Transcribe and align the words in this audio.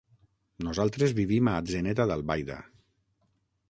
Nosaltres 0.67 1.13
vivim 1.21 1.51
a 1.51 1.55
Atzeneta 1.61 2.11
d'Albaida. 2.13 2.61